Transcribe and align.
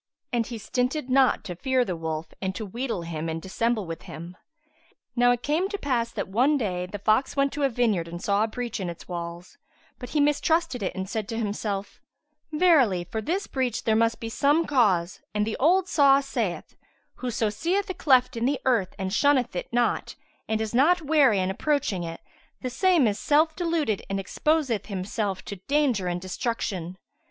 And 0.33 0.47
he 0.47 0.57
stinted 0.57 1.11
not 1.11 1.43
to 1.43 1.55
fear 1.55 1.85
the 1.85 1.95
wolf 1.95 2.33
and 2.41 2.55
to 2.55 2.65
wheedle 2.65 3.03
him 3.03 3.29
and 3.29 3.39
dissemble 3.39 3.85
with 3.85 4.01
him. 4.01 4.35
Now 5.15 5.29
it 5.29 5.43
came 5.43 5.69
to 5.69 5.77
pass 5.77 6.09
that 6.13 6.27
one 6.27 6.57
day, 6.57 6.87
the 6.87 6.97
fox 6.97 7.35
went 7.35 7.53
to 7.53 7.61
a 7.61 7.69
vineyard 7.69 8.07
and 8.07 8.19
saw 8.19 8.43
a 8.43 8.47
breach 8.47 8.79
in 8.79 8.89
its 8.89 9.07
walls; 9.07 9.59
but 9.99 10.09
he 10.09 10.19
mistrusted 10.19 10.81
it 10.81 10.95
and 10.95 11.07
said 11.07 11.27
to 11.29 11.37
himself, 11.37 12.01
"Verily, 12.51 13.03
for 13.03 13.21
this 13.21 13.45
breach 13.45 13.83
there 13.83 13.95
must 13.95 14.19
be 14.19 14.27
some 14.27 14.65
cause 14.65 15.21
and 15.35 15.45
the 15.45 15.55
old 15.59 15.87
saw 15.87 16.19
saith, 16.19 16.75
'Whoso 17.17 17.51
seeth 17.51 17.87
a 17.87 17.93
cleft 17.93 18.35
in 18.35 18.45
the 18.45 18.59
earth 18.65 18.95
and 18.97 19.13
shunneth 19.13 19.55
it 19.55 19.71
not 19.71 20.15
and 20.47 20.59
is 20.61 20.73
not 20.73 21.03
wary 21.03 21.37
in 21.39 21.51
approaching 21.51 22.01
it, 22.03 22.21
the 22.61 22.71
same 22.71 23.05
is 23.05 23.19
self 23.19 23.55
deluded 23.55 24.01
and 24.09 24.19
exposeth 24.19 24.87
himself 24.87 25.45
to 25.45 25.57
danger 25.67 26.07
and 26.07 26.19
destruction.' 26.21 26.97